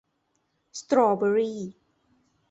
[0.79, 1.59] สตรอว์เบอร์รี่